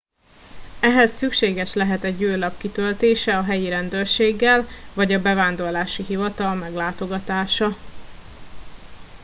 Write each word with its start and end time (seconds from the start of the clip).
ehhez 0.79 1.11
szükséges 1.11 1.73
lehet 1.73 2.03
egy 2.03 2.21
űrlap 2.21 2.57
kitöltése 2.57 3.37
a 3.37 3.43
helyi 3.43 3.69
rendőrséggel 3.69 4.65
vagy 4.93 5.13
a 5.13 5.21
bevándorlási 5.21 6.03
hivatal 6.03 6.55
meglátogatása 6.55 7.75